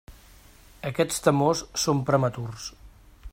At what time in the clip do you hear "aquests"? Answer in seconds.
0.91-1.21